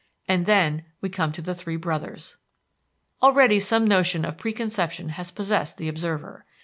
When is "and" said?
0.27-0.47